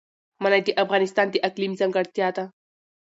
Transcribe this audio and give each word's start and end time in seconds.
منی 0.41 0.61
د 0.65 0.69
افغانستان 0.83 1.27
د 1.31 1.35
اقلیم 1.47 1.71
ځانګړتیا 1.79 2.27
ده. 2.37 2.45